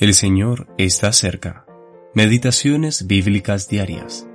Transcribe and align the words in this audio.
El 0.00 0.14
Señor 0.14 0.68
está 0.78 1.12
cerca. 1.12 1.66
Meditaciones 2.14 3.08
bíblicas 3.08 3.68
diarias. 3.68 4.28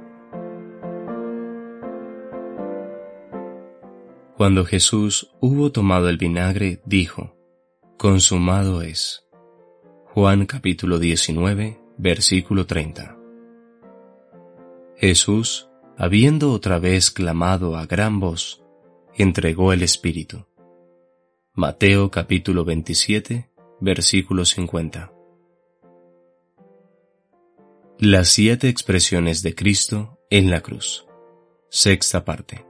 Cuando 4.36 4.66
Jesús 4.66 5.32
hubo 5.40 5.72
tomado 5.72 6.10
el 6.10 6.18
vinagre, 6.18 6.82
dijo, 6.84 7.38
Consumado 7.98 8.82
es. 8.82 9.26
Juan 10.08 10.48
capítulo 10.48 11.00
19, 11.00 11.80
versículo 11.98 12.66
30. 12.66 13.18
Jesús, 14.98 15.70
habiendo 15.98 16.52
otra 16.52 16.78
vez 16.78 17.10
clamado 17.10 17.78
a 17.78 17.86
gran 17.86 18.20
voz, 18.20 18.62
entregó 19.16 19.72
el 19.72 19.82
Espíritu. 19.84 20.46
Mateo 21.54 22.12
capítulo 22.12 22.66
27, 22.66 23.50
versículo 23.80 24.44
50. 24.44 25.14
Las 28.06 28.28
siete 28.28 28.68
expresiones 28.68 29.44
de 29.44 29.56
Cristo 29.56 30.20
en 30.30 30.52
la 30.52 30.60
cruz. 30.60 31.06
Sexta 31.70 32.26
parte. 32.26 32.66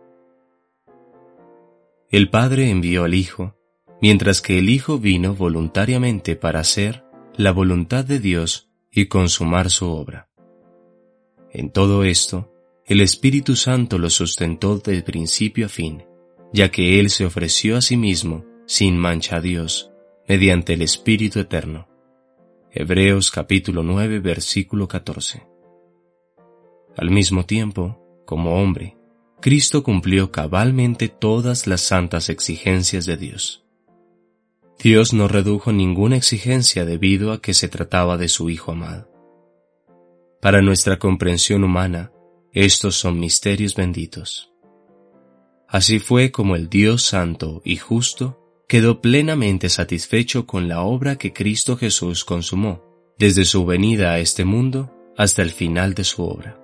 El 2.12 2.30
Padre 2.30 2.70
envió 2.70 3.04
al 3.04 3.16
Hijo, 3.16 3.58
mientras 4.00 4.44
que 4.44 4.60
el 4.60 4.70
Hijo 4.70 5.00
vino 5.00 5.34
voluntariamente 5.34 6.36
para 6.36 6.60
hacer 6.60 7.04
la 7.36 7.52
voluntad 7.52 8.06
de 8.06 8.20
Dios 8.20 8.70
y 8.92 9.08
consumar 9.08 9.72
su 9.72 9.90
obra. 9.90 10.30
En 11.52 11.72
todo 11.72 12.04
esto, 12.04 12.54
el 12.86 13.02
Espíritu 13.02 13.56
Santo 13.56 13.98
lo 13.98 14.12
sustentó 14.12 14.78
de 14.78 15.02
principio 15.02 15.66
a 15.66 15.70
fin, 15.70 16.04
ya 16.54 16.70
que 16.70 17.00
Él 17.00 17.10
se 17.10 17.26
ofreció 17.26 17.78
a 17.78 17.82
sí 17.82 17.98
mismo 17.98 18.46
sin 18.68 19.00
mancha 19.00 19.38
a 19.38 19.42
Dios, 19.42 19.90
mediante 20.28 20.74
el 20.74 20.84
Espíritu 20.84 21.40
Eterno. 21.40 21.88
Hebreos 22.76 23.30
capítulo 23.30 23.84
9 23.84 24.20
versículo 24.20 24.88
14. 24.88 25.46
Al 26.98 27.12
mismo 27.12 27.46
tiempo, 27.46 28.02
como 28.26 28.56
hombre, 28.60 28.98
Cristo 29.40 29.84
cumplió 29.84 30.32
cabalmente 30.32 31.08
todas 31.08 31.68
las 31.68 31.82
santas 31.82 32.30
exigencias 32.30 33.06
de 33.06 33.16
Dios. 33.16 33.64
Dios 34.80 35.14
no 35.14 35.28
redujo 35.28 35.72
ninguna 35.72 36.16
exigencia 36.16 36.84
debido 36.84 37.32
a 37.32 37.44
que 37.44 37.54
se 37.54 37.68
trataba 37.68 38.18
de 38.18 38.28
su 38.28 38.50
Hijo 38.50 38.72
amado. 38.72 39.08
Para 40.42 40.64
nuestra 40.64 40.98
comprensión 40.98 41.64
humana, 41.64 42.12
estos 42.54 42.96
son 42.96 43.20
misterios 43.20 43.76
benditos. 43.76 44.52
Así 45.68 46.00
fue 46.00 46.32
como 46.32 46.56
el 46.56 46.70
Dios 46.70 47.04
santo 47.04 47.62
y 47.64 47.78
justo 47.78 48.43
quedó 48.74 49.02
plenamente 49.02 49.70
satisfecho 49.70 50.48
con 50.48 50.68
la 50.68 50.82
obra 50.82 51.16
que 51.16 51.32
Cristo 51.32 51.78
Jesús 51.78 52.26
consumó, 52.26 52.82
desde 53.20 53.46
su 53.46 53.68
venida 53.68 54.14
a 54.14 54.18
este 54.18 54.46
mundo 54.46 54.92
hasta 55.16 55.44
el 55.44 55.52
final 55.52 55.94
de 55.94 56.04
su 56.04 56.24
obra. 56.24 56.58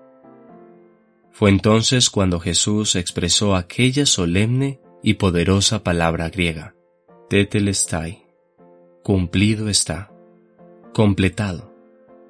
Fue 1.31 1.51
entonces 1.51 2.09
cuando 2.09 2.39
Jesús 2.39 2.95
expresó 2.95 3.55
aquella 3.55 4.07
solemne 4.07 4.79
y 5.03 5.13
poderosa 5.13 5.83
palabra 5.83 6.31
griega, 6.31 6.73
tetelestai, 7.29 8.23
cumplido 9.03 9.69
está, 9.69 10.11
completado, 10.95 11.71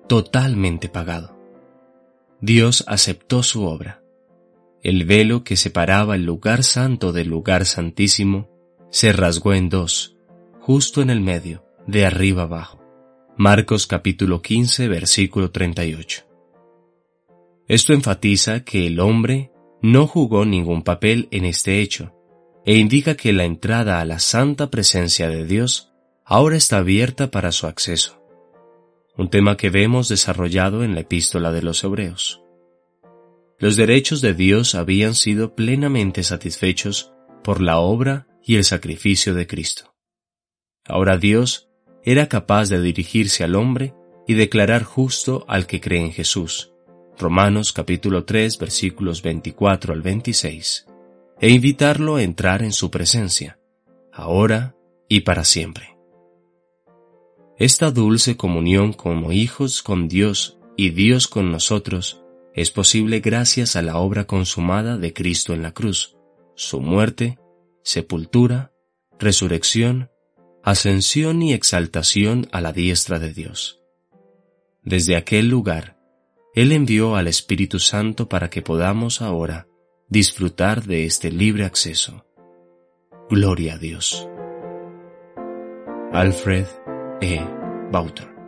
totalmente 0.09 0.89
pagado. 0.89 1.39
Dios 2.41 2.83
aceptó 2.85 3.44
su 3.44 3.63
obra. 3.63 4.03
El 4.83 5.05
velo 5.05 5.45
que 5.45 5.55
separaba 5.55 6.17
el 6.17 6.25
lugar 6.25 6.66
santo 6.66 7.13
del 7.13 7.30
lugar 7.30 7.66
santísimo 7.66 8.59
se 8.92 9.14
rasgó 9.14 9.54
en 9.54 9.70
dos, 9.70 10.18
justo 10.59 11.02
en 11.02 11.09
el 11.09 11.22
medio, 11.22 11.64
de 11.86 12.06
arriba 12.06 12.44
abajo. 12.44 12.84
Marcos 13.38 13.88
capítulo 13.88 14.42
15 14.42 14.88
versículo 14.88 15.52
38. 15.52 16.26
Esto 17.68 17.94
enfatiza 17.94 18.64
que 18.64 18.88
el 18.88 19.00
hombre 19.00 19.52
no 19.81 20.08
jugó 20.08 20.44
ningún 20.44 20.84
papel 20.84 21.28
en 21.31 21.46
este 21.46 21.81
hecho, 21.81 22.16
e 22.66 22.78
indica 22.78 23.16
que 23.16 23.31
la 23.31 23.46
entrada 23.46 24.02
a 24.02 24.06
la 24.06 24.19
santa 24.19 24.69
presencia 24.69 25.30
de 25.30 25.46
Dios 25.46 25.92
ahora 26.25 26.58
está 26.58 26.80
abierta 26.80 27.31
para 27.31 27.52
su 27.52 27.68
acceso, 27.68 28.22
un 29.18 29.30
tema 29.30 29.56
que 29.56 29.69
vemos 29.69 30.09
desarrollado 30.09 30.84
en 30.84 30.96
la 30.96 31.02
epístola 31.02 31.52
de 31.52 31.62
los 31.62 31.84
Hebreos. 31.84 32.42
Los 33.59 33.75
derechos 33.75 34.22
de 34.22 34.34
Dios 34.34 34.74
habían 34.74 35.16
sido 35.16 35.56
plenamente 35.56 36.24
satisfechos 36.24 37.13
por 37.44 37.62
la 37.62 37.80
obra 37.80 38.28
y 38.50 38.56
el 38.56 38.64
sacrificio 38.64 39.36
de 39.36 39.46
Cristo. 39.46 39.94
Ahora 40.84 41.18
Dios 41.18 41.70
era 42.04 42.28
capaz 42.28 42.68
de 42.68 42.82
dirigirse 42.82 43.44
al 43.44 43.54
hombre 43.54 43.94
y 44.26 44.34
declarar 44.34 44.82
justo 44.82 45.46
al 45.48 45.68
que 45.68 45.80
cree 45.80 46.02
en 46.02 46.12
Jesús. 46.12 46.74
Romanos 47.20 47.74
capítulo 47.74 48.26
3 48.26 48.58
versículos 48.58 49.22
24 49.22 49.94
al 49.94 50.02
26, 50.02 50.88
e 51.40 51.50
invitarlo 51.52 52.16
a 52.16 52.24
entrar 52.24 52.64
en 52.64 52.72
su 52.72 52.90
presencia, 52.90 53.60
ahora 54.12 54.76
y 55.08 55.20
para 55.20 55.44
siempre. 55.44 55.96
Esta 57.56 57.92
dulce 57.92 58.36
comunión 58.36 58.94
como 58.94 59.31
hijos 59.31 59.84
con 59.84 60.08
Dios 60.08 60.58
y 60.76 60.90
Dios 60.90 61.28
con 61.28 61.52
nosotros 61.52 62.24
es 62.56 62.72
posible 62.72 63.20
gracias 63.20 63.76
a 63.76 63.84
la 63.84 64.00
obra 64.00 64.26
consumada 64.26 64.98
de 64.98 65.14
Cristo 65.14 65.54
en 65.54 65.62
la 65.62 65.72
cruz, 65.72 66.18
su 66.56 66.80
muerte 66.81 67.38
sepultura, 67.89 68.72
resurrección, 69.17 70.11
ascensión 70.63 71.41
y 71.41 71.53
exaltación 71.53 72.47
a 72.51 72.61
la 72.61 72.72
diestra 72.72 73.17
de 73.17 73.33
Dios. 73.33 73.81
Desde 74.83 75.16
aquel 75.16 75.50
lugar, 75.50 75.97
Él 76.53 76.72
envió 76.72 77.16
al 77.16 77.27
Espíritu 77.27 77.79
Santo 77.79 78.29
para 78.29 78.51
que 78.51 78.61
podamos 78.61 79.23
ahora 79.23 79.67
disfrutar 80.07 80.83
de 80.83 81.05
este 81.05 81.31
libre 81.31 81.66
acceso. 81.66 82.27
Gloria 83.27 83.73
a 83.73 83.77
Dios. 83.79 84.29
Alfred 86.13 86.67
E. 87.21 87.41
Bauter 87.91 88.38